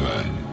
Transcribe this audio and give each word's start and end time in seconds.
Goodbye. 0.00 0.43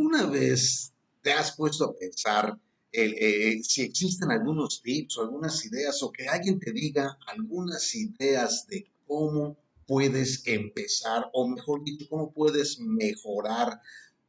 ¿Alguna 0.00 0.24
vez 0.24 0.94
te 1.20 1.30
has 1.30 1.54
puesto 1.54 1.84
a 1.84 1.94
pensar 1.94 2.58
eh, 2.90 3.60
si 3.62 3.82
existen 3.82 4.30
algunos 4.30 4.80
tips 4.80 5.18
o 5.18 5.22
algunas 5.24 5.62
ideas 5.66 6.02
o 6.02 6.10
que 6.10 6.26
alguien 6.26 6.58
te 6.58 6.72
diga 6.72 7.18
algunas 7.26 7.94
ideas 7.94 8.66
de 8.66 8.90
cómo 9.06 9.58
puedes 9.86 10.42
empezar 10.46 11.28
o 11.34 11.46
mejor 11.46 11.84
dicho, 11.84 12.06
cómo 12.08 12.32
puedes 12.32 12.80
mejorar 12.80 13.78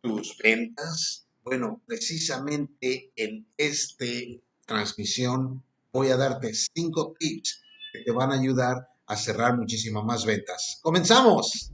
tus 0.02 0.38
ventas? 0.44 1.26
Bueno, 1.42 1.82
precisamente 1.88 3.14
en 3.16 3.48
esta 3.56 4.06
transmisión 4.66 5.64
voy 5.94 6.10
a 6.10 6.18
darte 6.18 6.52
cinco 6.54 7.16
tips 7.18 7.62
que 7.94 8.02
te 8.02 8.12
van 8.12 8.34
a 8.34 8.40
ayudar 8.42 8.90
a 9.08 9.16
cerrar 9.16 9.58
muchísimas 9.58 10.04
más 10.04 10.26
ventas. 10.26 10.80
¡Comenzamos! 10.82 11.72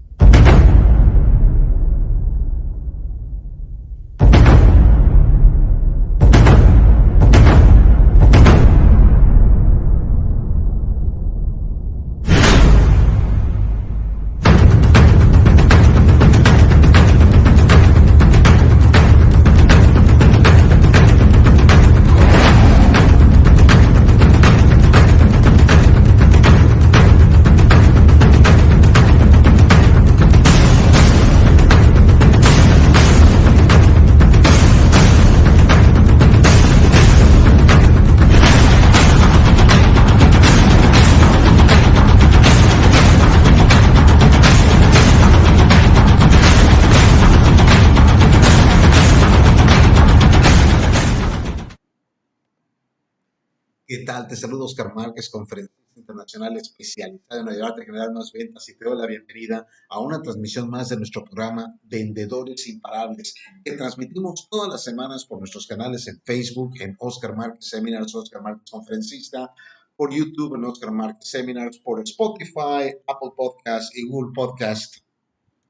¿Qué 53.90 54.00
tal? 54.00 54.28
Te 54.28 54.36
saludo 54.36 54.66
Oscar 54.66 54.94
Márquez, 54.94 55.30
conferencista 55.30 55.94
internacional 55.96 56.58
especializado 56.58 57.40
en 57.40 57.48
ayudarte 57.48 57.84
a 57.84 57.86
generar 57.86 58.12
más 58.12 58.34
ventas 58.34 58.68
y 58.68 58.76
te 58.76 58.84
doy 58.84 58.98
la 58.98 59.08
bienvenida 59.08 59.66
a 59.88 60.02
una 60.02 60.22
transmisión 60.22 60.70
más 60.70 60.90
de 60.90 60.98
nuestro 60.98 61.24
programa 61.24 61.74
Vendedores 61.84 62.68
Imparables, 62.68 63.34
que 63.64 63.78
transmitimos 63.78 64.50
todas 64.50 64.68
las 64.70 64.84
semanas 64.84 65.24
por 65.24 65.40
nuestros 65.40 65.68
canales 65.68 66.06
en 66.10 66.20
Facebook, 66.26 66.74
en 66.82 66.98
Oscar 67.00 67.38
Márquez 67.38 67.70
Seminars, 67.70 68.14
Oscar 68.14 68.42
Márquez 68.42 68.70
Conferencista, 68.70 69.54
por 69.96 70.14
YouTube 70.14 70.56
en 70.56 70.66
Oscar 70.66 70.92
Márquez 70.92 71.30
Seminars, 71.30 71.80
por 71.80 72.02
Spotify, 72.02 72.94
Apple 73.08 73.32
Podcast 73.38 73.96
y 73.96 74.06
Google 74.06 74.34
Podcast 74.36 75.07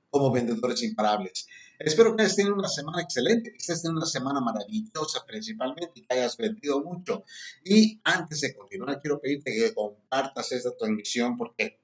como 0.10 0.32
Vendedores 0.32 0.84
Imparables. 0.84 1.48
Espero 1.80 2.16
que 2.16 2.24
hayas 2.24 2.36
tenido 2.36 2.56
una 2.56 2.68
semana 2.68 3.02
excelente, 3.02 3.52
que 3.52 3.58
estés 3.58 3.82
teniendo 3.82 4.00
una 4.00 4.10
semana 4.10 4.42
maravillosa 4.42 5.24
principalmente 5.28 5.92
que 5.94 6.14
hayas 6.14 6.36
vendido 6.36 6.82
mucho. 6.82 7.24
Y 7.64 8.02
antes 8.04 8.42
de 8.42 8.56
continuar, 8.56 9.00
quiero 9.00 9.20
pedirte 9.20 9.54
que 9.54 9.74
compartas 9.74 10.52
esta 10.52 10.76
transmisión 10.76 11.38
porque 11.38 11.80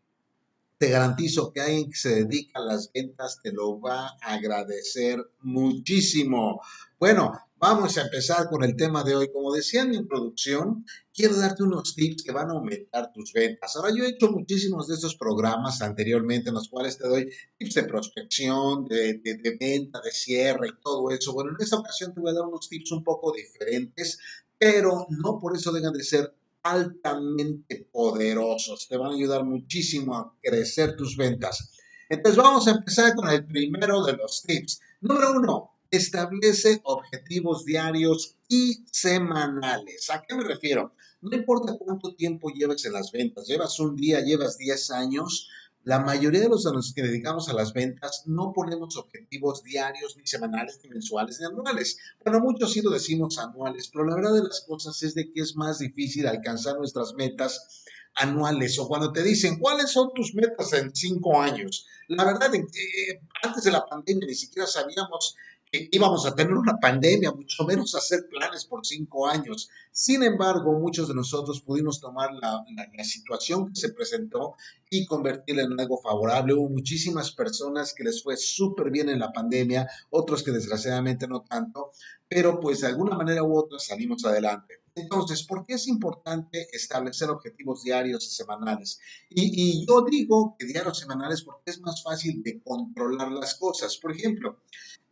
te 0.80 0.90
garantizo 0.90 1.54
que 1.54 1.62
alguien 1.62 1.90
que 1.90 1.96
se 1.96 2.26
dedica 2.26 2.60
a 2.60 2.64
las 2.64 2.92
ventas 2.92 3.40
te 3.42 3.52
lo 3.52 3.80
va 3.80 4.18
a 4.22 4.34
agradecer 4.34 5.24
muchísimo. 5.42 6.62
Bueno, 7.00 7.40
vamos 7.64 7.98
a 7.98 8.02
empezar 8.02 8.50
con 8.50 8.62
el 8.66 8.76
tema 8.76 9.06
de 9.06 9.16
hoy. 9.16 9.32
Como 9.32 9.54
decía 9.54 9.84
en 9.84 9.92
mi 9.92 9.96
introducción, 9.96 10.86
quiero 11.14 11.38
darte 11.38 11.64
unos 11.64 11.96
tips 11.96 12.22
que 12.22 12.34
van 12.34 12.50
a 12.50 12.56
aumentar 12.56 13.14
tus 13.14 13.32
ventas. 13.32 13.78
Ahora, 13.78 13.90
yo 13.96 14.04
he 14.04 14.10
hecho 14.10 14.30
muchísimos 14.30 14.90
de 14.90 14.96
estos 14.96 15.16
programas 15.16 15.82
anteriormente 15.82 16.50
en 16.50 16.56
los 16.56 16.68
cuales 16.68 16.98
te 16.98 17.08
doy 17.08 17.30
tips 17.58 17.76
de 17.76 17.84
prospección, 17.86 18.86
de, 18.86 19.14
de, 19.14 19.58
venta, 19.58 20.02
de 20.02 20.12
cierre 20.12 20.68
y 20.68 20.82
todo 20.82 21.10
eso. 21.10 21.32
Bueno, 21.32 21.52
en 21.52 21.64
esta 21.64 21.78
ocasión 21.78 22.14
te 22.14 22.20
voy 22.20 22.32
a 22.32 22.34
dar 22.34 22.44
unos 22.44 22.68
tips 22.68 22.92
un 22.92 23.02
poco 23.02 23.32
diferentes, 23.32 24.20
pero 24.58 25.08
no 25.10 25.40
por 25.40 25.56
eso 25.56 25.72
dejan 25.72 25.94
de 25.94 26.04
ser 26.04 26.36
altamente 26.64 27.88
poderosos. 27.94 28.90
Te 28.90 28.98
van 28.98 29.12
a 29.12 29.16
ayudar 29.16 29.46
muchísimo 29.46 30.18
a 30.18 30.36
crecer 30.42 30.98
tus 30.98 31.16
ventas. 31.16 31.72
Entonces 32.10 32.36
vamos 32.36 32.68
a 32.68 32.72
empezar 32.72 33.16
con 33.16 33.30
el 33.30 33.46
primero 33.46 34.04
de 34.04 34.18
los 34.18 34.44
tips. 34.44 34.82
Número 35.00 35.32
uno, 35.32 35.73
establece 35.96 36.82
objetivos 36.84 37.66
diarios 37.66 38.36
y 38.48 38.84
semanales. 38.92 40.10
¿A 40.10 40.22
qué 40.22 40.36
me 40.36 40.44
refiero? 40.44 40.96
No 41.22 41.38
importa 41.38 41.78
cuánto 41.78 42.16
tiempo 42.16 42.50
lleves 42.50 42.84
en 42.86 42.94
las 42.94 43.12
ventas, 43.12 43.48
llevas 43.48 43.80
un 43.80 43.96
día, 43.96 44.20
llevas 44.22 44.58
10 44.58 44.92
años, 44.92 45.50
la 45.84 46.00
mayoría 46.00 46.40
de 46.40 46.48
los 46.48 46.94
que 46.96 47.02
dedicamos 47.02 47.50
a 47.50 47.54
las 47.54 47.74
ventas 47.74 48.24
no 48.26 48.54
ponemos 48.54 48.96
objetivos 48.96 49.64
diarios, 49.64 50.16
ni 50.16 50.26
semanales, 50.26 50.80
ni 50.82 50.90
mensuales, 50.90 51.40
ni 51.40 51.46
anuales. 51.46 51.98
Bueno, 52.24 52.40
muchos 52.40 52.72
sí 52.72 52.82
lo 52.82 52.90
decimos 52.90 53.38
anuales, 53.38 53.90
pero 53.92 54.06
la 54.06 54.16
verdad 54.16 54.34
de 54.34 54.44
las 54.44 54.62
cosas 54.62 55.04
es 55.04 55.14
de 55.14 55.30
que 55.32 55.42
es 55.42 55.58
más 55.58 55.80
difícil 55.80 56.26
alcanzar 56.26 56.78
nuestras 56.78 57.14
metas 57.16 57.84
anuales 58.16 58.80
o 58.80 58.88
cuando 58.88 59.12
te 59.12 59.24
dicen 59.24 59.60
cuáles 59.60 59.92
son 59.92 60.14
tus 60.14 60.34
metas 60.36 60.72
en 60.72 60.96
cinco 60.96 61.42
años. 61.42 61.86
La 62.08 62.24
verdad, 62.24 62.54
eh, 62.56 63.22
antes 63.42 63.64
de 63.64 63.72
la 63.72 63.86
pandemia 63.86 64.28
ni 64.28 64.36
siquiera 64.36 64.68
sabíamos 64.68 65.36
íbamos 65.74 66.26
a 66.26 66.36
tener 66.36 66.54
una 66.54 66.78
pandemia, 66.80 67.32
mucho 67.32 67.64
menos 67.66 67.96
hacer 67.96 68.28
planes 68.30 68.66
por 68.66 68.86
cinco 68.86 69.28
años. 69.28 69.70
Sin 69.96 70.24
embargo, 70.24 70.74
muchos 70.80 71.08
de 71.08 71.14
nosotros 71.14 71.62
pudimos 71.62 72.02
tomar 72.02 72.32
la, 72.34 72.66
situación 73.04 73.68
que 73.72 73.80
se 73.80 73.94
presentó 73.94 74.56
y 74.90 75.06
convertirla 75.06 75.64
en 75.64 75.80
algo 75.80 76.02
favorable. 76.02 76.56
Hubo 76.56 76.68
muchísimas 76.68 77.32
personas 77.32 77.94
que 77.94 78.04
les 78.04 78.24
fue 78.24 78.36
súper 78.36 78.90
bien 78.90 79.10
en 79.10 79.20
la 79.20 79.32
pandemia, 79.32 79.88
otros 80.10 80.42
que 80.42 80.50
desgraciadamente 80.50 81.28
no 81.28 81.44
tanto, 81.44 81.92
pero 82.28 82.60
pues 82.60 82.82
de 82.82 82.88
alguna 82.88 83.16
manera 83.16 83.44
u 83.44 83.56
otra 83.56 83.78
salimos 83.78 84.26
adelante. 84.26 84.80
Entonces, 84.96 85.44
¿por 85.44 85.64
qué 85.66 85.76
es 85.76 85.88
importante 85.88 86.68
establecer 86.72 87.30
objetivos 87.30 87.84
diarios 87.84 88.26
y 88.26 88.32
semanales? 88.32 89.00
Y, 89.30 89.52
y, 89.62 89.86
yo 89.86 90.04
digo 90.10 90.56
que 90.58 90.66
diarios 90.66 90.98
semanales 90.98 91.44
porque 91.44 91.70
es 91.70 91.82
más 91.82 92.02
fácil 92.02 92.42
de 92.42 92.62
controlar 92.64 93.32
las 93.32 93.56
cosas. 93.56 93.98
Por 93.98 94.12
ejemplo, 94.12 94.58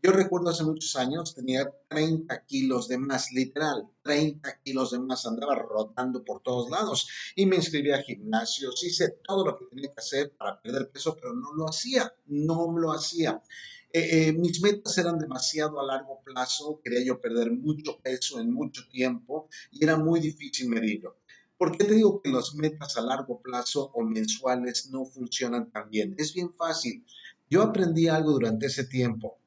yo 0.03 0.12
recuerdo 0.12 0.50
hace 0.50 0.63
muchos 0.63 0.96
años, 0.96 1.36
tenía 1.36 1.72
30 1.88 2.46
kilos 2.46 2.88
de 2.88 2.98
más, 2.98 3.31
literal, 3.31 3.88
30 4.03 4.62
kilos 4.63 4.92
de 4.92 5.00
más, 5.00 5.25
andaba 5.25 5.56
rotando 5.56 6.24
por 6.24 6.42
todos 6.42 6.69
lados 6.69 7.07
y 7.36 7.45
me 7.45 7.57
inscribí 7.57 7.92
a 7.92 8.01
gimnasios, 8.01 8.83
hice 8.83 9.19
todo 9.24 9.45
lo 9.45 9.57
que 9.57 9.65
tenía 9.65 9.94
que 9.94 10.00
hacer 10.00 10.33
para 10.38 10.62
perder 10.62 10.89
peso, 10.92 11.15
pero 11.15 11.33
no 11.33 11.53
lo 11.53 11.68
hacía, 11.68 12.13
no 12.27 12.77
lo 12.77 12.92
hacía. 12.92 13.42
Eh, 13.94 14.30
eh, 14.30 14.33
mis 14.33 14.62
metas 14.62 14.98
eran 14.98 15.19
demasiado 15.19 15.80
a 15.80 15.86
largo 15.86 16.21
plazo, 16.24 16.80
quería 16.83 17.03
yo 17.03 17.19
perder 17.19 17.51
mucho 17.51 18.00
peso 18.00 18.39
en 18.39 18.53
mucho 18.53 18.88
tiempo 18.88 19.50
y 19.71 19.83
era 19.83 19.98
muy 19.98 20.19
difícil 20.19 20.69
medirlo. 20.69 21.18
¿Por 21.57 21.77
qué 21.77 21.83
te 21.83 21.94
digo 21.94 22.21
que 22.21 22.31
las 22.31 22.56
metas 22.56 22.97
a 22.97 23.01
largo 23.01 23.42
plazo 23.42 23.92
o 23.94 24.04
mensuales 24.04 24.89
no 24.92 25.06
funcionan 25.06 25.71
tan 25.71 25.89
bien? 25.89 26.15
Es 26.18 26.33
bien 26.33 26.54
fácil. 26.56 27.06
Yo 27.50 27.62
aprendí 27.62 28.07
algo 28.07 28.31
durante 28.31 28.68
ese 28.68 28.86
tiempo 28.86 29.41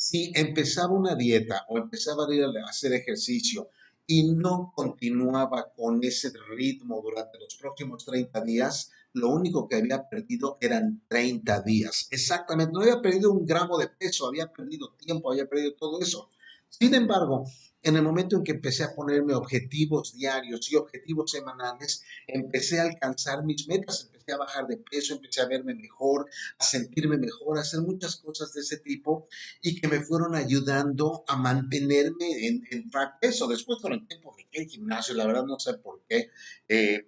si 0.00 0.32
empezaba 0.34 0.94
una 0.94 1.14
dieta 1.14 1.66
o 1.68 1.76
empezaba 1.76 2.24
a 2.24 2.70
hacer 2.70 2.94
ejercicio 2.94 3.68
y 4.06 4.32
no 4.32 4.72
continuaba 4.74 5.70
con 5.76 6.02
ese 6.02 6.32
ritmo 6.56 7.02
durante 7.02 7.38
los 7.38 7.54
próximos 7.56 8.06
30 8.06 8.40
días, 8.40 8.90
lo 9.12 9.28
único 9.28 9.68
que 9.68 9.76
había 9.76 10.08
perdido 10.08 10.56
eran 10.62 11.02
30 11.06 11.60
días. 11.60 12.08
Exactamente, 12.10 12.72
no 12.72 12.80
había 12.80 13.02
perdido 13.02 13.30
un 13.30 13.44
gramo 13.44 13.76
de 13.76 13.88
peso, 13.88 14.26
había 14.26 14.50
perdido 14.50 14.94
tiempo, 14.94 15.30
había 15.30 15.46
perdido 15.46 15.74
todo 15.74 16.00
eso. 16.00 16.30
Sin 16.70 16.94
embargo, 16.94 17.44
en 17.82 17.96
el 17.96 18.02
momento 18.02 18.36
en 18.36 18.44
que 18.44 18.52
empecé 18.52 18.84
a 18.84 18.94
ponerme 18.94 19.34
objetivos 19.34 20.14
diarios 20.14 20.70
y 20.70 20.76
objetivos 20.76 21.30
semanales, 21.30 22.04
empecé 22.26 22.78
a 22.78 22.84
alcanzar 22.84 23.44
mis 23.44 23.66
metas, 23.68 24.04
empecé 24.04 24.32
a 24.32 24.36
bajar 24.38 24.66
de 24.66 24.76
peso, 24.76 25.14
empecé 25.14 25.40
a 25.40 25.46
verme 25.46 25.74
mejor, 25.74 26.28
a 26.58 26.64
sentirme 26.64 27.16
mejor, 27.16 27.58
a 27.58 27.62
hacer 27.62 27.80
muchas 27.80 28.16
cosas 28.16 28.52
de 28.52 28.60
ese 28.60 28.78
tipo 28.78 29.28
y 29.62 29.80
que 29.80 29.88
me 29.88 30.00
fueron 30.00 30.34
ayudando 30.34 31.24
a 31.26 31.36
mantenerme 31.36 32.46
en, 32.46 32.62
en 32.70 32.90
peso. 33.20 33.48
Después 33.48 33.78
con 33.80 33.92
el 33.92 34.06
tiempo 34.06 34.34
dejé 34.36 34.64
el 34.64 34.68
gimnasio, 34.68 35.14
la 35.14 35.26
verdad 35.26 35.44
no 35.44 35.58
sé 35.58 35.74
por 35.74 36.02
qué. 36.08 36.30
Eh, 36.68 37.06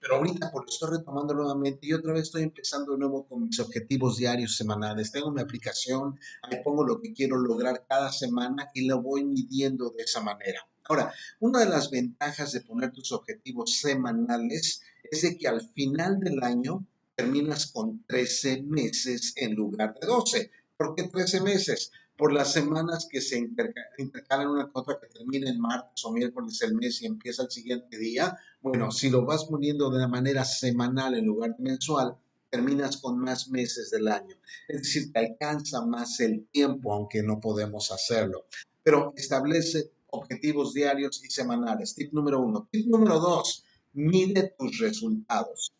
pero 0.00 0.16
ahorita 0.16 0.50
por 0.50 0.64
estoy 0.68 0.98
retomando 0.98 1.34
nuevamente 1.34 1.86
y 1.86 1.92
otra 1.92 2.12
vez 2.12 2.24
estoy 2.24 2.42
empezando 2.42 2.92
de 2.92 2.98
nuevo 2.98 3.26
con 3.26 3.44
mis 3.44 3.58
objetivos 3.60 4.16
diarios 4.16 4.56
semanales. 4.56 5.12
Tengo 5.12 5.30
mi 5.30 5.40
aplicación, 5.40 6.18
ahí 6.42 6.58
pongo 6.62 6.84
lo 6.84 7.00
que 7.00 7.12
quiero 7.12 7.36
lograr 7.36 7.84
cada 7.88 8.12
semana 8.12 8.70
y 8.74 8.86
lo 8.86 9.00
voy 9.00 9.24
midiendo 9.24 9.90
de 9.90 10.02
esa 10.02 10.20
manera. 10.20 10.66
Ahora, 10.86 11.12
una 11.40 11.60
de 11.60 11.66
las 11.66 11.90
ventajas 11.90 12.52
de 12.52 12.60
poner 12.60 12.92
tus 12.92 13.12
objetivos 13.12 13.78
semanales 13.78 14.82
es 15.10 15.22
de 15.22 15.38
que 15.38 15.48
al 15.48 15.62
final 15.70 16.20
del 16.20 16.42
año 16.42 16.86
terminas 17.14 17.66
con 17.66 18.04
13 18.06 18.62
meses 18.62 19.32
en 19.36 19.54
lugar 19.54 19.94
de 20.00 20.06
12. 20.06 20.50
¿Por 20.76 20.94
qué 20.94 21.04
13 21.04 21.40
meses? 21.40 21.92
Por 22.16 22.32
las 22.32 22.52
semanas 22.52 23.08
que 23.10 23.20
se 23.20 23.38
intercalan 23.98 24.48
una 24.48 24.70
cosa 24.70 24.98
que 25.00 25.08
termina 25.08 25.50
en 25.50 25.60
martes 25.60 26.04
o 26.04 26.12
miércoles 26.12 26.60
el 26.62 26.74
mes 26.74 27.02
y 27.02 27.06
empieza 27.06 27.42
el 27.42 27.50
siguiente 27.50 27.98
día, 27.98 28.38
bueno, 28.62 28.92
si 28.92 29.10
lo 29.10 29.24
vas 29.24 29.44
poniendo 29.44 29.90
de 29.90 29.96
una 29.96 30.08
manera 30.08 30.44
semanal 30.44 31.14
en 31.14 31.26
lugar 31.26 31.56
de 31.56 31.62
mensual, 31.62 32.16
terminas 32.50 32.98
con 32.98 33.18
más 33.18 33.48
meses 33.48 33.90
del 33.90 34.06
año. 34.06 34.36
Es 34.68 34.82
decir, 34.82 35.12
te 35.12 35.18
alcanza 35.18 35.84
más 35.84 36.20
el 36.20 36.46
tiempo, 36.52 36.92
aunque 36.92 37.22
no 37.22 37.40
podemos 37.40 37.90
hacerlo. 37.90 38.46
Pero 38.84 39.12
establece 39.16 39.90
objetivos 40.10 40.72
diarios 40.72 41.24
y 41.24 41.30
semanales. 41.30 41.96
Tip 41.96 42.12
número 42.12 42.40
uno. 42.40 42.68
Tip 42.70 42.86
número 42.86 43.18
dos, 43.18 43.64
mide 43.92 44.54
tus 44.56 44.78
resultados. 44.78 45.72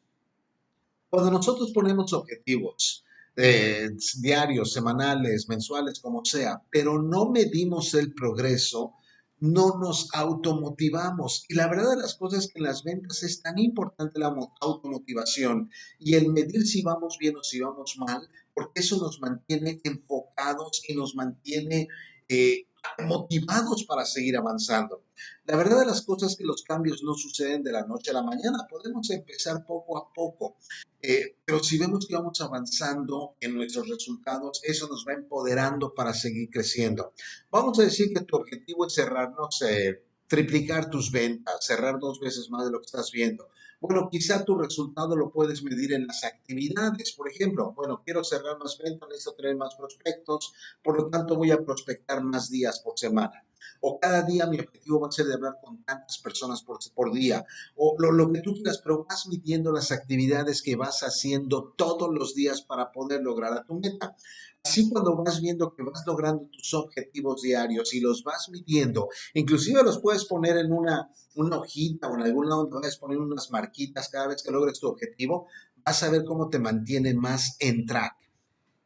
Cuando 1.08 1.30
nosotros 1.30 1.70
ponemos 1.72 2.12
objetivos, 2.12 3.03
eh, 3.36 3.90
diarios, 4.20 4.72
semanales, 4.72 5.48
mensuales, 5.48 6.00
como 6.00 6.24
sea, 6.24 6.62
pero 6.70 7.02
no 7.02 7.30
medimos 7.30 7.94
el 7.94 8.14
progreso, 8.14 8.94
no 9.40 9.78
nos 9.78 10.08
automotivamos. 10.14 11.44
Y 11.48 11.54
la 11.54 11.68
verdad 11.68 11.90
de 11.90 12.02
las 12.02 12.14
cosas 12.14 12.44
es 12.44 12.52
que 12.52 12.60
en 12.60 12.64
las 12.64 12.84
ventas 12.84 13.22
es 13.22 13.42
tan 13.42 13.58
importante 13.58 14.18
la 14.18 14.34
automotivación 14.60 15.70
y 15.98 16.14
el 16.14 16.30
medir 16.30 16.66
si 16.66 16.82
vamos 16.82 17.18
bien 17.18 17.36
o 17.36 17.42
si 17.42 17.60
vamos 17.60 17.96
mal, 17.98 18.28
porque 18.54 18.80
eso 18.80 18.98
nos 18.98 19.20
mantiene 19.20 19.80
enfocados 19.84 20.82
y 20.88 20.94
nos 20.94 21.14
mantiene 21.14 21.88
eh, 22.28 22.66
motivados 23.06 23.84
para 23.84 24.04
seguir 24.06 24.36
avanzando. 24.36 25.03
La 25.44 25.56
verdad 25.56 25.80
de 25.80 25.86
las 25.86 26.02
cosas 26.02 26.32
es 26.32 26.38
que 26.38 26.44
los 26.44 26.62
cambios 26.62 27.02
no 27.02 27.14
suceden 27.14 27.62
de 27.62 27.72
la 27.72 27.86
noche 27.86 28.10
a 28.10 28.14
la 28.14 28.22
mañana, 28.22 28.66
podemos 28.68 29.10
empezar 29.10 29.64
poco 29.66 29.98
a 29.98 30.12
poco, 30.12 30.56
eh, 31.02 31.36
pero 31.44 31.62
si 31.62 31.78
vemos 31.78 32.06
que 32.06 32.14
vamos 32.14 32.40
avanzando 32.40 33.36
en 33.40 33.54
nuestros 33.54 33.88
resultados, 33.88 34.60
eso 34.64 34.88
nos 34.88 35.04
va 35.06 35.12
empoderando 35.12 35.94
para 35.94 36.14
seguir 36.14 36.48
creciendo. 36.50 37.12
Vamos 37.50 37.78
a 37.78 37.82
decir 37.82 38.12
que 38.14 38.24
tu 38.24 38.36
objetivo 38.36 38.86
es 38.86 38.94
cerrar, 38.94 39.32
no 39.32 39.50
sé, 39.50 40.04
triplicar 40.26 40.90
tus 40.90 41.10
ventas, 41.10 41.64
cerrar 41.64 41.98
dos 41.98 42.20
veces 42.20 42.50
más 42.50 42.64
de 42.64 42.72
lo 42.72 42.80
que 42.80 42.86
estás 42.86 43.10
viendo. 43.12 43.48
Bueno, 43.80 44.08
quizá 44.10 44.44
tu 44.44 44.56
resultado 44.56 45.14
lo 45.14 45.30
puedes 45.30 45.62
medir 45.62 45.92
en 45.92 46.06
las 46.06 46.24
actividades. 46.24 47.12
Por 47.12 47.28
ejemplo, 47.28 47.72
bueno, 47.76 48.02
quiero 48.02 48.24
cerrar 48.24 48.58
más 48.58 48.78
ventas, 48.78 49.08
necesito 49.10 49.34
tener 49.34 49.56
más 49.56 49.74
prospectos, 49.74 50.54
por 50.82 50.96
lo 50.96 51.10
tanto 51.10 51.36
voy 51.36 51.50
a 51.50 51.62
prospectar 51.62 52.24
más 52.24 52.48
días 52.48 52.80
por 52.80 52.98
semana. 52.98 53.44
O 53.80 53.98
cada 53.98 54.22
día 54.22 54.46
mi 54.46 54.58
objetivo 54.58 55.00
va 55.00 55.08
a 55.08 55.12
ser 55.12 55.26
de 55.26 55.34
hablar 55.34 55.58
con 55.62 55.82
tantas 55.84 56.18
personas 56.18 56.62
por, 56.62 56.78
por 56.94 57.12
día. 57.12 57.44
O 57.76 57.96
lo, 57.98 58.12
lo 58.12 58.32
que 58.32 58.40
tú 58.40 58.54
quieras, 58.54 58.80
pero 58.82 59.04
vas 59.08 59.26
midiendo 59.26 59.72
las 59.72 59.92
actividades 59.92 60.62
que 60.62 60.76
vas 60.76 61.00
haciendo 61.02 61.74
todos 61.76 62.12
los 62.12 62.34
días 62.34 62.62
para 62.62 62.92
poder 62.92 63.22
lograr 63.22 63.52
a 63.52 63.64
tu 63.64 63.74
meta. 63.74 64.16
Así 64.64 64.88
cuando 64.88 65.14
vas 65.14 65.42
viendo 65.42 65.74
que 65.74 65.82
vas 65.82 66.04
logrando 66.06 66.48
tus 66.50 66.72
objetivos 66.72 67.42
diarios 67.42 67.92
y 67.92 68.00
los 68.00 68.24
vas 68.24 68.48
midiendo, 68.48 69.08
inclusive 69.34 69.82
los 69.82 70.00
puedes 70.00 70.24
poner 70.24 70.56
en 70.56 70.72
una, 70.72 71.10
una 71.34 71.58
hojita 71.58 72.08
o 72.08 72.14
en 72.14 72.22
algún 72.22 72.48
lado 72.48 72.62
donde 72.64 72.88
vas 72.88 72.96
a 72.96 73.00
poner 73.00 73.18
unas 73.18 73.50
marquitas 73.50 74.08
cada 74.08 74.28
vez 74.28 74.42
que 74.42 74.50
logres 74.50 74.80
tu 74.80 74.88
objetivo, 74.88 75.48
vas 75.84 76.02
a 76.02 76.10
ver 76.10 76.24
cómo 76.24 76.48
te 76.48 76.58
mantiene 76.58 77.12
más 77.12 77.56
en 77.60 77.84
track. 77.84 78.16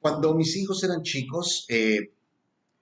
Cuando 0.00 0.34
mis 0.34 0.56
hijos 0.56 0.82
eran 0.82 1.02
chicos, 1.02 1.64
eh, 1.68 2.12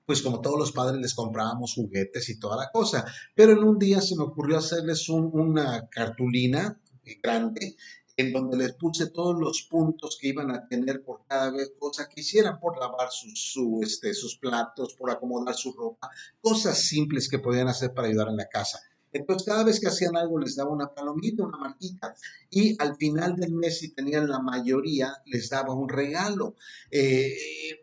pues 0.06 0.22
como 0.22 0.40
todos 0.40 0.58
los 0.58 0.72
padres 0.72 1.00
les 1.00 1.14
comprábamos 1.14 1.74
juguetes 1.74 2.28
y 2.28 2.38
toda 2.38 2.56
la 2.56 2.70
cosa, 2.70 3.04
pero 3.34 3.52
en 3.52 3.64
un 3.64 3.78
día 3.78 4.00
se 4.00 4.16
me 4.16 4.22
ocurrió 4.22 4.58
hacerles 4.58 5.08
una 5.08 5.88
cartulina 5.88 6.80
grande 7.22 7.76
en 8.16 8.32
donde 8.32 8.56
les 8.56 8.72
puse 8.72 9.10
todos 9.10 9.38
los 9.38 9.62
puntos 9.68 10.16
que 10.18 10.28
iban 10.28 10.50
a 10.50 10.66
tener 10.66 11.04
por 11.04 11.26
cada 11.26 11.50
vez, 11.50 11.72
cosa 11.78 12.08
que 12.08 12.22
hicieran 12.22 12.58
por 12.58 12.78
lavar 12.78 13.08
su, 13.10 13.80
este, 13.82 14.14
sus 14.14 14.38
platos, 14.38 14.94
por 14.94 15.10
acomodar 15.10 15.54
su 15.54 15.72
ropa, 15.72 16.10
cosas 16.40 16.78
simples 16.78 17.28
que 17.28 17.38
podían 17.38 17.68
hacer 17.68 17.92
para 17.92 18.08
ayudar 18.08 18.28
en 18.28 18.38
la 18.38 18.48
casa. 18.48 18.80
Entonces, 19.16 19.46
cada 19.46 19.64
vez 19.64 19.80
que 19.80 19.88
hacían 19.88 20.16
algo 20.16 20.38
les 20.38 20.56
daba 20.56 20.70
una 20.70 20.94
palomita, 20.94 21.44
una 21.44 21.58
marquita. 21.58 22.14
Y 22.50 22.80
al 22.80 22.96
final 22.96 23.36
del 23.36 23.52
mes, 23.52 23.78
si 23.78 23.92
tenían 23.92 24.28
la 24.28 24.40
mayoría, 24.40 25.12
les 25.26 25.48
daba 25.50 25.74
un 25.74 25.88
regalo. 25.88 26.54
Eh, 26.90 27.36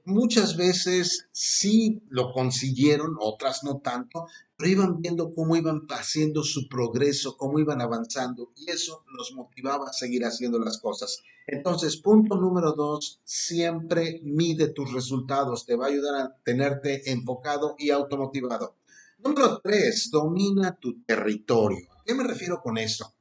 muchas 0.05 0.55
veces 0.57 1.27
sí 1.31 2.03
lo 2.09 2.31
consiguieron, 2.31 3.15
otras 3.19 3.63
no 3.63 3.79
tanto, 3.79 4.27
pero 4.57 4.69
iban 4.69 5.01
viendo 5.01 5.33
cómo 5.33 5.55
iban 5.55 5.81
haciendo 5.89 6.43
su 6.43 6.67
progreso, 6.69 7.35
cómo 7.37 7.59
iban 7.59 7.81
avanzando. 7.81 8.51
Y 8.55 8.69
eso 8.69 9.03
los 9.17 9.33
motivaba 9.33 9.89
a 9.89 9.93
seguir 9.93 10.25
haciendo 10.25 10.59
las 10.59 10.77
cosas. 10.77 11.23
Entonces, 11.47 11.97
punto 11.97 12.37
número 12.37 12.73
dos, 12.73 13.19
siempre 13.23 14.21
mide 14.23 14.69
tus 14.69 14.93
resultados. 14.93 15.65
Te 15.65 15.75
va 15.75 15.85
a 15.85 15.89
ayudar 15.89 16.21
a 16.21 16.35
tenerte 16.43 17.11
enfocado 17.11 17.75
y 17.77 17.89
automotivado. 17.89 18.75
Número 19.23 19.61
tres, 19.63 20.09
domina 20.11 20.77
tu 20.77 21.01
territorio. 21.03 21.87
¿A 21.91 22.03
qué 22.03 22.13
me 22.13 22.25
refiero 22.25 22.61
con 22.61 22.77
esto? 22.77 23.15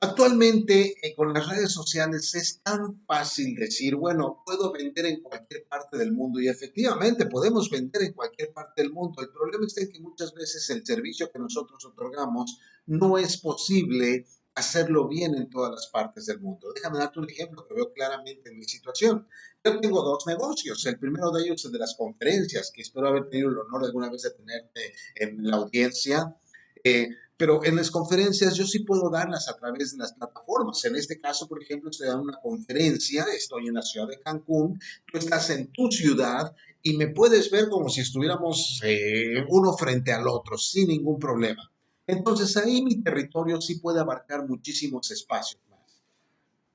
Actualmente 0.00 0.94
eh, 1.02 1.14
con 1.14 1.34
las 1.34 1.46
redes 1.46 1.72
sociales 1.72 2.34
es 2.34 2.62
tan 2.62 3.04
fácil 3.04 3.54
decir, 3.54 3.96
bueno, 3.96 4.42
puedo 4.46 4.72
vender 4.72 5.04
en 5.04 5.20
cualquier 5.20 5.66
parte 5.68 5.98
del 5.98 6.12
mundo 6.12 6.40
y 6.40 6.48
efectivamente 6.48 7.26
podemos 7.26 7.68
vender 7.68 8.00
en 8.04 8.14
cualquier 8.14 8.50
parte 8.54 8.80
del 8.80 8.92
mundo. 8.92 9.20
El 9.20 9.28
problema 9.28 9.66
está 9.66 9.82
en 9.82 9.92
que 9.92 10.00
muchas 10.00 10.32
veces 10.32 10.70
el 10.70 10.86
servicio 10.86 11.30
que 11.30 11.38
nosotros 11.38 11.84
otorgamos 11.84 12.58
no 12.86 13.18
es 13.18 13.36
posible 13.36 14.24
hacerlo 14.54 15.08
bien 15.08 15.34
en 15.34 15.48
todas 15.48 15.70
las 15.70 15.86
partes 15.88 16.26
del 16.26 16.40
mundo. 16.40 16.72
Déjame 16.74 16.98
darte 16.98 17.18
un 17.18 17.28
ejemplo 17.28 17.66
que 17.66 17.74
veo 17.74 17.92
claramente 17.92 18.50
en 18.50 18.58
mi 18.58 18.64
situación. 18.64 19.26
Yo 19.64 19.80
tengo 19.80 20.02
dos 20.02 20.26
negocios. 20.26 20.84
El 20.86 20.98
primero 20.98 21.30
de 21.30 21.44
ellos 21.44 21.64
es 21.64 21.72
de 21.72 21.78
las 21.78 21.94
conferencias, 21.96 22.70
que 22.74 22.82
espero 22.82 23.08
haber 23.08 23.28
tenido 23.28 23.50
el 23.50 23.58
honor 23.58 23.84
alguna 23.84 24.10
vez 24.10 24.22
de 24.22 24.30
tenerte 24.30 24.94
en 25.14 25.48
la 25.48 25.56
audiencia. 25.56 26.36
Eh, 26.82 27.08
pero 27.36 27.64
en 27.64 27.76
las 27.76 27.90
conferencias 27.90 28.54
yo 28.54 28.66
sí 28.66 28.80
puedo 28.80 29.08
darlas 29.08 29.48
a 29.48 29.56
través 29.56 29.92
de 29.92 29.98
las 29.98 30.12
plataformas. 30.12 30.84
En 30.84 30.94
este 30.94 31.18
caso, 31.18 31.48
por 31.48 31.62
ejemplo, 31.62 31.88
estoy 31.88 32.08
dando 32.08 32.24
una 32.24 32.38
conferencia, 32.42 33.24
estoy 33.34 33.68
en 33.68 33.74
la 33.74 33.82
ciudad 33.82 34.08
de 34.08 34.20
Cancún, 34.20 34.78
tú 35.10 35.18
estás 35.18 35.48
en 35.48 35.72
tu 35.72 35.90
ciudad 35.90 36.54
y 36.82 36.98
me 36.98 37.08
puedes 37.08 37.50
ver 37.50 37.70
como 37.70 37.88
si 37.88 38.02
estuviéramos 38.02 38.80
eh, 38.84 39.42
uno 39.48 39.72
frente 39.72 40.12
al 40.12 40.28
otro, 40.28 40.58
sin 40.58 40.88
ningún 40.88 41.18
problema. 41.18 41.69
Entonces 42.10 42.56
ahí 42.56 42.82
mi 42.82 43.02
territorio 43.02 43.60
sí 43.60 43.76
puede 43.76 44.00
abarcar 44.00 44.46
muchísimos 44.48 45.10
espacios 45.10 45.62
más. 45.70 46.02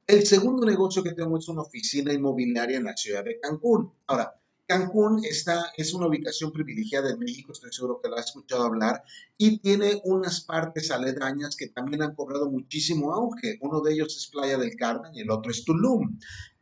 El 0.07 0.25
segundo 0.25 0.65
negocio 0.65 1.03
que 1.03 1.13
tengo 1.13 1.37
es 1.37 1.47
una 1.49 1.61
oficina 1.61 2.13
inmobiliaria 2.13 2.77
en 2.77 2.85
la 2.85 2.95
ciudad 2.95 3.23
de 3.25 3.39
Cancún. 3.39 3.91
Ahora, 4.07 4.39
Cancún 4.65 5.23
está, 5.25 5.73
es 5.75 5.93
una 5.93 6.07
ubicación 6.07 6.51
privilegiada 6.51 7.11
en 7.11 7.19
México, 7.19 7.51
estoy 7.51 7.71
seguro 7.73 7.99
que 8.01 8.09
lo 8.09 8.15
has 8.15 8.27
escuchado 8.27 8.63
hablar, 8.63 9.03
y 9.37 9.59
tiene 9.59 10.01
unas 10.05 10.41
partes 10.41 10.89
aledañas 10.89 11.55
que 11.55 11.67
también 11.67 12.01
han 12.01 12.15
cobrado 12.15 12.49
muchísimo 12.49 13.13
auge. 13.13 13.59
Uno 13.61 13.81
de 13.81 13.93
ellos 13.93 14.15
es 14.15 14.27
Playa 14.27 14.57
del 14.57 14.75
Carmen 14.75 15.13
y 15.13 15.21
el 15.21 15.29
otro 15.29 15.51
es 15.51 15.65
Tulum. 15.65 16.17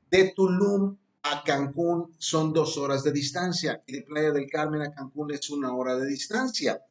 De 0.09 0.33
Tulum 0.35 0.97
a 1.21 1.43
Cancún 1.43 2.13
son 2.17 2.51
dos 2.51 2.77
horas 2.77 3.03
de 3.03 3.11
distancia 3.11 3.83
y 3.85 3.93
de 3.93 4.01
Playa 4.01 4.31
del 4.31 4.49
Carmen 4.49 4.81
a 4.81 4.91
Cancún 4.91 5.31
es 5.31 5.49
una 5.51 5.73
hora 5.73 5.95
de 5.95 6.07
distancia. 6.07 6.81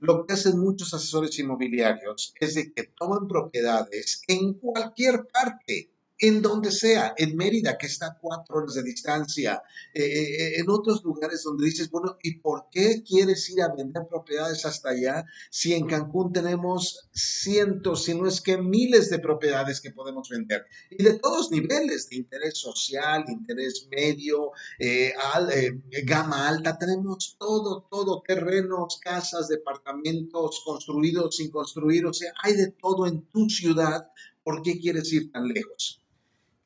Lo 0.00 0.24
que 0.24 0.34
hacen 0.34 0.58
muchos 0.58 0.94
asesores 0.94 1.38
inmobiliarios 1.38 2.32
es 2.38 2.54
de 2.54 2.72
que 2.72 2.84
toman 2.84 3.26
propiedades 3.26 4.22
en 4.28 4.54
cualquier 4.54 5.26
parte 5.26 5.90
en 6.20 6.42
donde 6.42 6.72
sea, 6.72 7.14
en 7.16 7.36
Mérida, 7.36 7.78
que 7.78 7.86
está 7.86 8.06
a 8.06 8.18
cuatro 8.20 8.56
horas 8.56 8.74
de 8.74 8.82
distancia, 8.82 9.62
eh, 9.94 10.02
eh, 10.02 10.22
eh, 10.22 10.52
en 10.58 10.68
otros 10.68 11.04
lugares 11.04 11.44
donde 11.44 11.66
dices, 11.66 11.90
bueno, 11.90 12.16
¿y 12.22 12.38
por 12.40 12.66
qué 12.70 13.02
quieres 13.04 13.48
ir 13.50 13.62
a 13.62 13.72
vender 13.74 14.02
propiedades 14.08 14.64
hasta 14.66 14.90
allá 14.90 15.24
si 15.50 15.74
en 15.74 15.86
Cancún 15.86 16.32
tenemos 16.32 17.08
cientos, 17.12 18.04
si 18.04 18.14
no 18.14 18.26
es 18.26 18.40
que 18.40 18.58
miles 18.58 19.10
de 19.10 19.20
propiedades 19.20 19.80
que 19.80 19.92
podemos 19.92 20.28
vender? 20.28 20.66
Y 20.90 21.02
de 21.04 21.18
todos 21.18 21.52
niveles, 21.52 22.08
de 22.08 22.16
interés 22.16 22.58
social, 22.58 23.24
interés 23.28 23.88
medio, 23.90 24.50
gama 26.04 26.48
alta, 26.48 26.78
tenemos 26.78 27.36
todo, 27.38 27.86
todo, 27.88 28.22
terrenos, 28.26 28.98
casas, 29.00 29.48
departamentos 29.48 30.62
construidos, 30.64 31.36
sin 31.36 31.50
construir, 31.50 32.06
o 32.06 32.12
sea, 32.12 32.32
hay 32.42 32.54
de 32.54 32.72
todo 32.72 33.06
en 33.06 33.22
tu 33.30 33.48
ciudad. 33.48 34.10
¿Por 34.42 34.62
qué 34.62 34.78
quieres 34.80 35.12
ir 35.12 35.30
tan 35.30 35.46
lejos? 35.48 36.02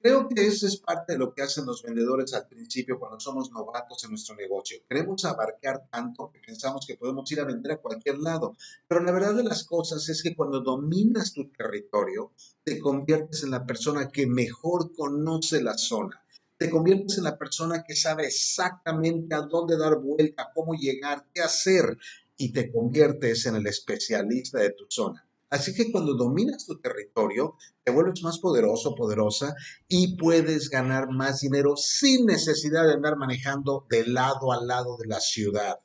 Creo 0.03 0.29
que 0.29 0.45
eso 0.45 0.67
es 0.67 0.79
parte 0.79 1.13
de 1.13 1.19
lo 1.21 1.33
que 1.33 1.43
hacen 1.43 1.65
los 1.65 1.81
vendedores 1.85 2.35
al 2.35 2.49
principio 2.49 2.99
cuando 2.99 3.21
somos 3.21 3.53
novatos 3.53 4.03
en 4.03 4.11
nuestro 4.11 4.35
negocio. 4.35 4.79
Queremos 4.89 5.25
abarcar 5.25 5.87
tanto 5.89 6.29
que 6.33 6.41
pensamos 6.41 6.85
que 6.85 6.97
podemos 6.97 7.31
ir 7.31 7.39
a 7.39 7.45
vender 7.45 7.71
a 7.71 7.81
cualquier 7.81 8.19
lado. 8.19 8.57
Pero 8.89 9.01
la 9.05 9.13
verdad 9.13 9.37
de 9.37 9.45
las 9.45 9.63
cosas 9.63 10.09
es 10.09 10.21
que 10.21 10.35
cuando 10.35 10.59
dominas 10.59 11.33
tu 11.33 11.49
territorio, 11.51 12.33
te 12.65 12.81
conviertes 12.81 13.45
en 13.45 13.53
la 13.53 13.65
persona 13.65 14.09
que 14.09 14.27
mejor 14.27 14.93
conoce 14.93 15.63
la 15.63 15.79
zona. 15.79 16.21
Te 16.59 16.69
conviertes 16.69 17.19
en 17.19 17.25
la 17.25 17.39
persona 17.39 17.85
que 17.85 17.95
sabe 17.95 18.27
exactamente 18.27 19.37
a 19.37 19.43
dónde 19.43 19.77
dar 19.77 20.01
vuelta, 20.01 20.51
cómo 20.53 20.75
llegar, 20.75 21.27
qué 21.33 21.43
hacer 21.43 21.97
y 22.37 22.53
te 22.53 22.73
conviertes 22.73 23.47
en 23.47 23.55
el 23.55 23.69
especialista 23.69 24.59
de 24.59 24.71
tu 24.71 24.85
zona. 24.89 25.25
Así 25.53 25.75
que 25.75 25.93
cuando 25.93 26.15
dominas 26.15 26.65
tu 26.65 26.81
territorio, 26.81 27.57
te 27.85 27.93
vuelves 27.93 28.23
más 28.23 28.39
poderoso, 28.39 28.95
poderosa 28.95 29.55
y 29.87 30.17
puedes 30.17 30.71
ganar 30.71 31.11
más 31.11 31.43
dinero 31.43 31.77
sin 31.77 32.25
necesidad 32.25 32.87
de 32.87 32.95
andar 32.95 33.19
manejando 33.19 33.85
de 33.91 34.07
lado 34.07 34.51
a 34.51 34.65
lado 34.65 34.97
de 34.97 35.09
la 35.09 35.21
ciudad. 35.21 35.79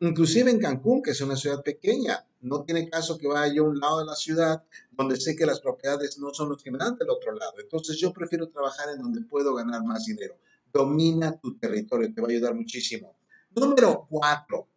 Inclusive 0.00 0.50
en 0.50 0.58
Cancún, 0.58 1.02
que 1.02 1.10
es 1.10 1.20
una 1.20 1.36
ciudad 1.36 1.62
pequeña, 1.62 2.26
no 2.40 2.64
tiene 2.64 2.88
caso 2.88 3.18
que 3.18 3.28
vaya 3.28 3.60
a 3.60 3.64
un 3.64 3.78
lado 3.78 3.98
de 3.98 4.06
la 4.06 4.16
ciudad 4.16 4.64
donde 4.92 5.20
sé 5.20 5.36
que 5.36 5.44
las 5.44 5.60
propiedades 5.60 6.18
no 6.18 6.32
son 6.32 6.48
los 6.48 6.62
que 6.62 6.70
me 6.70 6.78
dan 6.78 6.96
del 6.96 7.10
otro 7.10 7.32
lado. 7.34 7.52
Entonces 7.60 7.98
yo 7.98 8.14
prefiero 8.14 8.48
trabajar 8.48 8.88
en 8.94 9.02
donde 9.02 9.20
puedo 9.20 9.54
ganar 9.54 9.84
más 9.84 10.06
dinero. 10.06 10.38
Domina 10.72 11.38
tu 11.38 11.58
territorio, 11.58 12.14
te 12.14 12.22
va 12.22 12.28
a 12.28 12.30
ayudar 12.30 12.54
muchísimo. 12.54 13.14
Número 13.54 14.06
cuatro, 14.08 14.68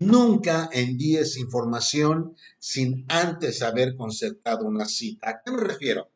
Nunca 0.00 0.70
envíes 0.72 1.36
información 1.36 2.36
sin 2.60 3.04
antes 3.08 3.62
haber 3.62 3.96
concertado 3.96 4.64
una 4.64 4.84
cita. 4.84 5.28
¿A 5.28 5.42
qué 5.42 5.50
me 5.50 5.60
refiero? 5.60 6.10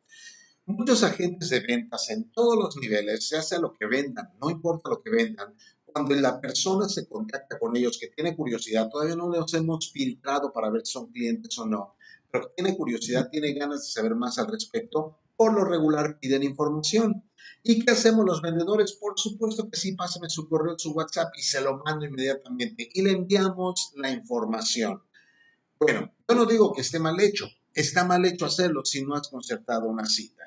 Muchos 0.65 1.03
agentes 1.03 1.49
de 1.49 1.59
ventas 1.59 2.09
en 2.09 2.31
todos 2.31 2.55
los 2.57 2.77
niveles, 2.77 3.29
ya 3.29 3.41
sea 3.41 3.59
lo 3.59 3.73
que 3.73 3.85
vendan, 3.85 4.29
no 4.41 4.49
importa 4.49 4.89
lo 4.89 5.01
que 5.01 5.09
vendan, 5.09 5.53
cuando 5.85 6.15
la 6.15 6.39
persona 6.39 6.87
se 6.87 7.05
contacta 7.07 7.59
con 7.59 7.75
ellos 7.75 7.97
que 7.99 8.07
tiene 8.07 8.37
curiosidad, 8.37 8.89
todavía 8.89 9.17
no 9.17 9.29
los 9.29 9.53
hemos 9.53 9.91
filtrado 9.91 10.53
para 10.53 10.69
ver 10.69 10.85
si 10.85 10.93
son 10.93 11.11
clientes 11.11 11.59
o 11.59 11.65
no, 11.65 11.95
pero 12.31 12.53
tiene 12.55 12.77
curiosidad, 12.77 13.29
tiene 13.29 13.51
ganas 13.53 13.81
de 13.81 13.91
saber 13.91 14.15
más 14.15 14.39
al 14.39 14.47
respecto, 14.47 15.19
por 15.35 15.53
lo 15.53 15.65
regular 15.65 16.17
piden 16.19 16.43
información. 16.43 17.23
¿Y 17.63 17.83
qué 17.83 17.91
hacemos 17.91 18.25
los 18.25 18.41
vendedores? 18.41 18.93
Por 18.93 19.13
supuesto 19.17 19.69
que 19.69 19.77
sí, 19.77 19.93
pásame 19.93 20.29
su 20.29 20.49
correo, 20.49 20.77
su 20.77 20.91
WhatsApp 20.91 21.33
y 21.37 21.41
se 21.41 21.61
lo 21.61 21.77
mando 21.77 22.05
inmediatamente 22.05 22.89
y 22.93 23.01
le 23.01 23.11
enviamos 23.11 23.91
la 23.95 24.11
información. 24.11 25.01
Bueno, 25.79 26.11
yo 26.27 26.35
no 26.35 26.45
digo 26.45 26.73
que 26.73 26.81
esté 26.81 26.99
mal 26.99 27.19
hecho, 27.19 27.47
está 27.73 28.05
mal 28.05 28.25
hecho 28.25 28.45
hacerlo 28.45 28.83
si 28.85 29.03
no 29.03 29.15
has 29.15 29.27
concertado 29.27 29.87
una 29.87 30.05
cita. 30.05 30.43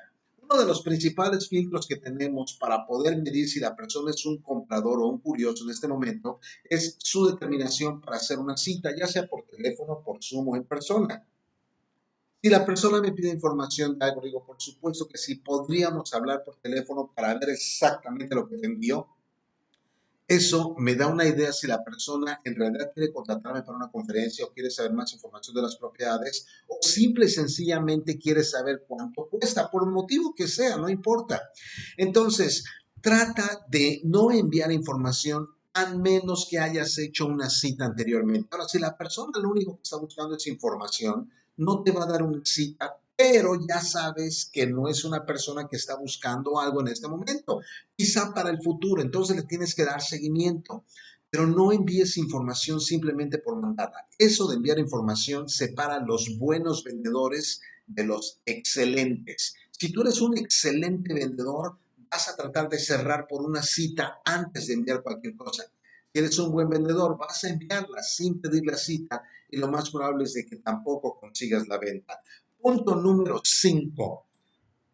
Uno 0.49 0.61
de 0.61 0.65
los 0.65 0.81
principales 0.81 1.49
filtros 1.49 1.87
que 1.87 1.97
tenemos 1.97 2.53
para 2.53 2.87
poder 2.87 3.17
medir 3.17 3.49
si 3.49 3.59
la 3.59 3.75
persona 3.75 4.11
es 4.11 4.25
un 4.25 4.41
comprador 4.41 4.99
o 4.99 5.07
un 5.07 5.19
curioso 5.19 5.65
en 5.65 5.71
este 5.71 5.89
momento 5.89 6.39
es 6.63 6.95
su 6.99 7.27
determinación 7.27 7.99
para 7.99 8.17
hacer 8.17 8.39
una 8.39 8.55
cita, 8.55 8.95
ya 8.97 9.07
sea 9.07 9.27
por 9.27 9.43
teléfono, 9.43 10.01
por 10.05 10.23
Zoom 10.23 10.47
o 10.49 10.55
en 10.55 10.63
persona. 10.63 11.25
Si 12.41 12.49
la 12.49 12.65
persona 12.65 13.01
me 13.01 13.11
pide 13.13 13.29
información 13.29 13.97
de 13.97 14.05
algo, 14.05 14.21
digo, 14.21 14.45
por 14.45 14.61
supuesto 14.61 15.07
que 15.07 15.17
sí, 15.17 15.35
podríamos 15.35 16.13
hablar 16.13 16.43
por 16.43 16.57
teléfono 16.57 17.11
para 17.15 17.33
ver 17.33 17.49
exactamente 17.49 18.35
lo 18.35 18.47
que 18.47 18.57
te 18.57 18.67
envió. 18.67 19.07
Eso 20.27 20.75
me 20.77 20.93
da 20.95 21.07
una 21.07 21.25
idea 21.25 21.53
si 21.53 21.67
la 21.67 21.83
persona 21.83 22.41
en 22.43 22.55
realidad 22.55 22.91
quiere 22.93 23.13
contratarme 23.13 23.61
para 23.61 23.77
una 23.77 23.89
conferencia 23.89 24.45
o 24.45 24.51
quiere 24.51 24.69
saber 24.69 24.91
más 24.91 25.13
información 25.13 25.55
de 25.55 25.61
las 25.61 25.77
propiedades 25.77 26.45
o 26.67 26.77
simple 26.81 27.25
y 27.25 27.29
sencillamente 27.29 28.19
quiere 28.19 28.43
saber 28.43 28.83
cuánto 28.87 29.29
cuesta, 29.29 29.71
por 29.71 29.83
el 29.83 29.89
motivo 29.89 30.35
que 30.35 30.47
sea, 30.47 30.75
no 30.75 30.89
importa. 30.89 31.41
Entonces, 31.95 32.65
trata 33.01 33.65
de 33.69 34.01
no 34.03 34.31
enviar 34.31 34.71
información 34.71 35.47
a 35.73 35.95
menos 35.95 36.47
que 36.49 36.59
hayas 36.59 36.97
hecho 36.97 37.25
una 37.25 37.49
cita 37.49 37.85
anteriormente. 37.85 38.49
Ahora, 38.51 38.67
si 38.67 38.79
la 38.79 38.97
persona 38.97 39.39
lo 39.39 39.49
único 39.49 39.77
que 39.77 39.83
está 39.83 39.97
buscando 39.97 40.35
es 40.35 40.45
información, 40.47 41.31
no 41.57 41.83
te 41.83 41.91
va 41.91 42.03
a 42.03 42.07
dar 42.07 42.23
una 42.23 42.41
cita, 42.43 42.97
pero 43.15 43.55
ya 43.67 43.81
sabes 43.81 44.49
que 44.51 44.67
no 44.67 44.87
es 44.87 45.03
una 45.03 45.25
persona 45.25 45.67
que 45.67 45.75
está 45.75 45.95
buscando 45.95 46.59
algo 46.59 46.81
en 46.81 46.89
este 46.89 47.07
momento, 47.07 47.61
quizá 47.95 48.33
para 48.33 48.51
el 48.51 48.61
futuro, 48.61 49.01
entonces 49.01 49.35
le 49.35 49.43
tienes 49.43 49.73
que 49.73 49.85
dar 49.85 50.01
seguimiento. 50.01 50.85
Pero 51.29 51.45
no 51.45 51.73
envíes 51.73 52.15
información 52.15 52.79
simplemente 52.79 53.39
por 53.39 53.59
mandada. 53.59 54.07
Eso 54.17 54.47
de 54.47 54.55
enviar 54.55 54.79
información 54.79 55.49
separa 55.49 55.95
a 55.95 55.99
los 55.99 56.37
buenos 56.39 56.85
vendedores 56.85 57.59
de 57.85 58.05
los 58.05 58.39
excelentes. 58.45 59.55
Si 59.71 59.91
tú 59.91 60.01
eres 60.01 60.21
un 60.21 60.37
excelente 60.37 61.13
vendedor, 61.13 61.77
vas 62.09 62.29
a 62.29 62.35
tratar 62.37 62.69
de 62.69 62.79
cerrar 62.79 63.27
por 63.27 63.41
una 63.41 63.61
cita 63.61 64.21
antes 64.23 64.67
de 64.67 64.75
enviar 64.75 65.03
cualquier 65.03 65.35
cosa. 65.35 65.65
Si 66.13 66.19
eres 66.19 66.39
un 66.39 66.51
buen 66.51 66.69
vendedor, 66.69 67.17
vas 67.17 67.43
a 67.43 67.49
enviarla 67.49 68.01
sin 68.03 68.39
pedir 68.39 68.65
la 68.65 68.77
cita 68.77 69.21
y 69.49 69.57
lo 69.57 69.67
más 69.67 69.89
probable 69.89 70.25
es 70.25 70.33
de 70.33 70.45
que 70.45 70.57
tampoco 70.57 71.19
consigas 71.19 71.67
la 71.67 71.77
venta. 71.77 72.19
Punto 72.59 72.95
número 72.95 73.41
5. 73.43 74.25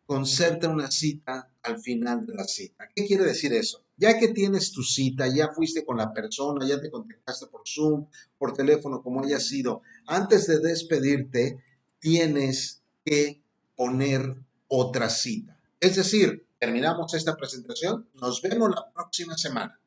Concerta 0.05 0.69
una 0.69 0.91
cita 0.91 1.49
al 1.63 1.79
final 1.79 2.25
de 2.25 2.35
la 2.35 2.43
cita. 2.43 2.87
¿Qué 2.93 3.05
quiere 3.05 3.23
decir 3.23 3.53
eso? 3.53 3.83
Ya 3.95 4.17
que 4.19 4.29
tienes 4.29 4.71
tu 4.71 4.83
cita, 4.83 5.27
ya 5.27 5.49
fuiste 5.53 5.85
con 5.85 5.97
la 5.97 6.13
persona, 6.13 6.67
ya 6.67 6.79
te 6.81 6.91
contactaste 6.91 7.47
por 7.47 7.61
Zoom, 7.65 8.07
por 8.37 8.53
teléfono, 8.53 9.01
como 9.01 9.23
haya 9.23 9.39
sido, 9.39 9.81
antes 10.07 10.47
de 10.47 10.59
despedirte, 10.59 11.63
tienes 11.99 12.81
que 13.05 13.41
poner 13.75 14.35
otra 14.67 15.09
cita. 15.09 15.57
Es 15.79 15.95
decir, 15.95 16.45
terminamos 16.59 17.13
esta 17.13 17.35
presentación, 17.35 18.09
nos 18.15 18.41
vemos 18.41 18.71
la 18.71 18.91
próxima 18.91 19.37
semana. 19.37 19.79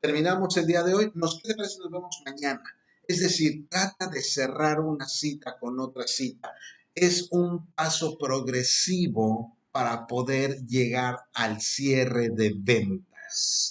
Terminamos 0.00 0.56
el 0.58 0.66
día 0.66 0.82
de 0.82 0.94
hoy, 0.94 1.12
nos 1.14 1.40
queda 1.40 1.56
nos 1.56 1.90
vemos 1.90 2.22
mañana. 2.26 2.62
Es 3.06 3.20
decir, 3.20 3.68
trata 3.68 4.06
de 4.08 4.22
cerrar 4.22 4.80
una 4.80 5.06
cita 5.08 5.56
con 5.58 5.78
otra 5.80 6.06
cita. 6.06 6.52
Es 6.94 7.28
un 7.30 7.72
paso 7.72 8.16
progresivo 8.18 9.58
para 9.72 10.06
poder 10.06 10.64
llegar 10.66 11.16
al 11.34 11.60
cierre 11.60 12.30
de 12.30 12.54
ventas. 12.56 13.63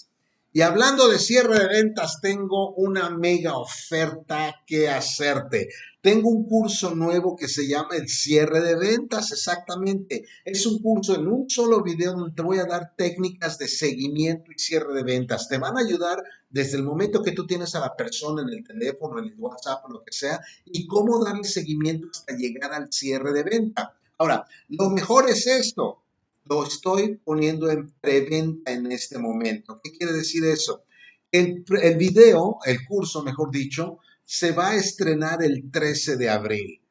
Y 0.56 0.62
hablando 0.62 1.10
de 1.10 1.18
cierre 1.18 1.58
de 1.58 1.68
ventas, 1.68 2.22
tengo 2.22 2.76
una 2.76 3.10
mega 3.10 3.58
oferta 3.58 4.62
que 4.68 4.88
hacerte. 4.88 5.70
Tengo 6.00 6.30
un 6.30 6.48
curso 6.48 6.94
nuevo 6.94 7.36
que 7.36 7.48
se 7.48 7.68
llama 7.68 7.96
el 7.96 8.08
cierre 8.08 8.62
de 8.62 8.76
ventas, 8.76 9.32
exactamente. 9.32 10.26
Es 10.46 10.68
un 10.68 10.80
curso 10.80 11.16
en 11.16 11.26
un 11.26 11.50
solo 11.50 11.82
video 11.82 12.12
donde 12.12 12.36
te 12.36 12.44
voy 12.44 12.60
a 12.60 12.66
dar 12.66 12.94
técnicas 12.96 13.58
de 13.58 13.68
seguimiento 13.68 14.52
y 14.52 14.60
cierre 14.60 14.94
de 14.94 15.02
ventas. 15.02 15.50
Te 15.50 15.58
van 15.58 15.76
a 15.76 15.82
ayudar 15.82 16.24
desde 16.52 16.78
el 16.78 16.84
momento 16.84 17.24
que 17.24 17.32
tú 17.32 17.48
tienes 17.48 17.74
a 17.74 17.80
la 17.80 17.96
persona 17.96 18.44
en 18.44 18.50
el 18.50 18.64
teléfono, 18.64 19.18
en 19.18 19.30
el 19.30 19.36
WhatsApp 19.40 19.90
lo 19.90 20.04
que 20.04 20.12
sea, 20.12 20.40
y 20.66 20.86
cómo 20.86 21.26
darle 21.26 21.46
seguimiento 21.46 22.10
hasta 22.12 22.36
llegar 22.36 22.74
al 22.74 22.94
cierre 22.94 23.34
de 23.34 23.42
venta. 23.42 23.96
Ahora, 24.20 24.46
lo 24.70 24.92
mejor 24.92 25.28
es 25.32 25.48
esto. 25.48 26.03
Lo 26.46 26.66
estoy 26.66 27.18
poniendo 27.24 27.70
en 27.70 27.90
preventa 28.02 28.72
en 28.72 28.92
este 28.92 29.18
momento. 29.18 29.80
¿Qué 29.84 29.92
quiere 29.92 30.14
decir 30.14 30.44
eso? 30.46 30.84
El, 31.32 31.64
video, 31.98 32.60
el 32.66 32.86
curso, 32.86 33.24
mejor 33.24 33.50
dicho, 33.50 33.98
se 34.26 34.52
va 34.52 34.72
a 34.72 34.76
estrenar 34.76 35.42
el 35.42 35.72
13 35.72 36.18
de 36.18 36.30
abril. 36.30 36.82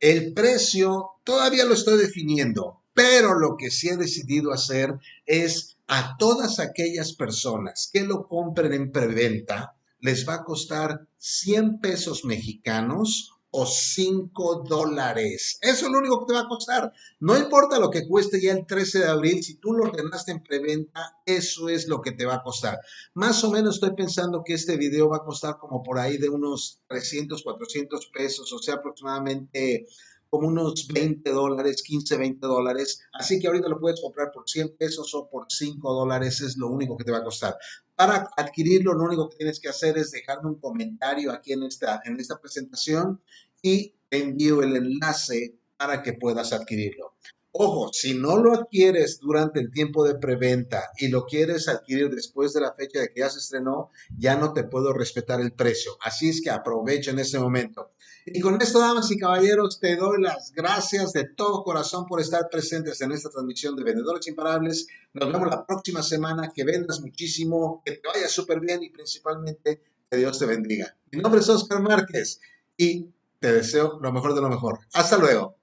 El 0.00 0.32
precio 0.32 1.10
todavía 1.24 1.64
lo 1.64 1.74
estoy 1.74 1.98
definiendo, 1.98 2.82
pero 2.94 3.38
lo 3.38 3.56
que 3.56 3.70
sí 3.70 3.88
he 3.88 3.96
decidido 3.96 4.52
hacer 4.52 4.98
es 5.26 5.76
a 5.86 6.16
todas 6.16 6.58
aquellas 6.58 7.12
personas 7.12 7.90
que 7.92 8.02
lo 8.02 8.26
compren 8.26 8.72
en 8.72 8.90
preventa, 8.90 9.76
les 10.00 10.28
va 10.28 10.34
a 10.34 10.44
costar 10.44 11.06
100 11.18 11.80
pesos 11.80 12.24
mexicanos 12.24 13.34
o 13.54 13.66
5 13.66 14.64
dólares. 14.66 15.58
Eso 15.60 15.86
es 15.86 15.92
lo 15.92 15.98
único 15.98 16.20
que 16.20 16.32
te 16.32 16.38
va 16.38 16.40
a 16.40 16.48
costar. 16.48 16.92
No 17.20 17.36
importa 17.36 17.78
lo 17.78 17.90
que 17.90 18.08
cueste 18.08 18.40
ya 18.40 18.52
el 18.52 18.66
13 18.66 19.00
de 19.00 19.08
abril, 19.08 19.44
si 19.44 19.56
tú 19.56 19.72
lo 19.74 19.84
ordenaste 19.84 20.32
en 20.32 20.42
preventa, 20.42 21.18
eso 21.26 21.68
es 21.68 21.86
lo 21.86 22.00
que 22.00 22.12
te 22.12 22.24
va 22.24 22.36
a 22.36 22.42
costar. 22.42 22.78
Más 23.14 23.44
o 23.44 23.50
menos 23.50 23.74
estoy 23.74 23.94
pensando 23.94 24.42
que 24.42 24.54
este 24.54 24.76
video 24.78 25.10
va 25.10 25.18
a 25.18 25.24
costar 25.24 25.58
como 25.58 25.82
por 25.82 25.98
ahí 25.98 26.16
de 26.16 26.30
unos 26.30 26.80
300, 26.88 27.42
400 27.42 28.06
pesos, 28.06 28.50
o 28.52 28.58
sea, 28.58 28.76
aproximadamente 28.76 29.86
como 30.32 30.48
unos 30.48 30.88
20 30.88 31.30
dólares, 31.30 31.82
15, 31.82 32.16
20 32.16 32.46
dólares. 32.46 33.02
Así 33.12 33.38
que 33.38 33.48
ahorita 33.48 33.68
lo 33.68 33.78
puedes 33.78 34.00
comprar 34.00 34.32
por 34.32 34.48
100 34.48 34.78
pesos 34.78 35.14
o 35.14 35.28
por 35.28 35.44
5 35.46 35.92
dólares, 35.92 36.40
es 36.40 36.56
lo 36.56 36.68
único 36.68 36.96
que 36.96 37.04
te 37.04 37.12
va 37.12 37.18
a 37.18 37.22
costar. 37.22 37.58
Para 37.94 38.30
adquirirlo, 38.38 38.94
lo 38.94 39.04
único 39.04 39.28
que 39.28 39.36
tienes 39.36 39.60
que 39.60 39.68
hacer 39.68 39.98
es 39.98 40.10
dejarme 40.10 40.48
un 40.48 40.58
comentario 40.58 41.32
aquí 41.32 41.52
en 41.52 41.64
esta, 41.64 42.00
en 42.06 42.18
esta 42.18 42.40
presentación 42.40 43.20
y 43.60 43.92
te 44.08 44.22
envío 44.22 44.62
el 44.62 44.74
enlace 44.74 45.54
para 45.76 46.02
que 46.02 46.14
puedas 46.14 46.54
adquirirlo. 46.54 47.12
Ojo, 47.54 47.92
si 47.92 48.14
no 48.14 48.38
lo 48.38 48.54
adquieres 48.54 49.20
durante 49.20 49.60
el 49.60 49.70
tiempo 49.70 50.02
de 50.06 50.14
preventa 50.14 50.92
y 50.96 51.08
lo 51.08 51.26
quieres 51.26 51.68
adquirir 51.68 52.08
después 52.08 52.54
de 52.54 52.62
la 52.62 52.72
fecha 52.72 53.00
de 53.00 53.08
que 53.08 53.20
ya 53.20 53.28
se 53.28 53.40
estrenó, 53.40 53.90
ya 54.16 54.36
no 54.36 54.54
te 54.54 54.64
puedo 54.64 54.94
respetar 54.94 55.42
el 55.42 55.52
precio. 55.52 55.98
Así 56.00 56.30
es 56.30 56.40
que 56.40 56.48
aprovecha 56.48 57.10
en 57.10 57.18
ese 57.18 57.38
momento. 57.38 57.90
Y 58.26 58.40
con 58.40 58.60
esto, 58.60 58.78
damas 58.78 59.10
y 59.10 59.18
caballeros, 59.18 59.80
te 59.80 59.96
doy 59.96 60.20
las 60.22 60.52
gracias 60.52 61.12
de 61.12 61.24
todo 61.24 61.64
corazón 61.64 62.06
por 62.06 62.20
estar 62.20 62.48
presentes 62.50 63.00
en 63.00 63.12
esta 63.12 63.30
transmisión 63.30 63.74
de 63.74 63.82
Vendedores 63.82 64.26
Imparables. 64.28 64.86
Nos 65.12 65.32
vemos 65.32 65.48
la 65.48 65.66
próxima 65.66 66.02
semana. 66.02 66.52
Que 66.54 66.64
vendas 66.64 67.00
muchísimo, 67.00 67.82
que 67.84 67.92
te 67.92 68.08
vaya 68.08 68.28
súper 68.28 68.60
bien 68.60 68.82
y 68.82 68.90
principalmente 68.90 69.80
que 70.10 70.16
Dios 70.16 70.38
te 70.38 70.46
bendiga. 70.46 70.96
Mi 71.10 71.20
nombre 71.20 71.40
es 71.40 71.48
Oscar 71.48 71.80
Márquez 71.80 72.40
y 72.76 73.08
te 73.40 73.52
deseo 73.52 73.98
lo 74.00 74.12
mejor 74.12 74.34
de 74.34 74.40
lo 74.40 74.48
mejor. 74.48 74.78
Hasta 74.92 75.18
luego. 75.18 75.56